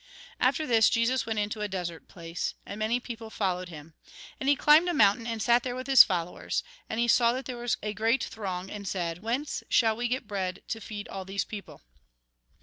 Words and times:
After 0.39 0.65
this, 0.65 0.89
Jesus 0.89 1.27
went 1.27 1.37
into 1.37 1.61
a 1.61 1.67
desert 1.67 2.07
place. 2.07 2.55
And 2.65 2.79
many 2.79 2.99
people 2.99 3.29
followed 3.29 3.69
him. 3.69 3.93
And 4.39 4.49
he 4.49 4.55
climbed 4.55 4.89
a 4.89 4.95
mountain, 4.95 5.27
and 5.27 5.43
sat 5.43 5.61
there 5.61 5.75
with 5.75 5.85
his 5.85 6.01
followers. 6.01 6.63
And 6.89 6.99
he 6.99 7.07
saw 7.07 7.33
that 7.33 7.45
there 7.45 7.55
was 7.57 7.77
a 7.83 7.93
great 7.93 8.23
throng, 8.23 8.71
and 8.71 8.87
said: 8.87 9.21
"Whence 9.21 9.61
shall 9.69 9.95
we 9.95 10.07
get 10.07 10.27
bread 10.27 10.63
to 10.69 10.81
feed 10.81 11.07
all 11.07 11.23
these 11.23 11.45
people 11.45 11.81